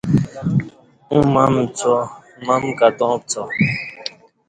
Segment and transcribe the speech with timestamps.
[1.11, 1.95] اوں مم پڅا
[2.45, 3.43] مم کتاں پڅا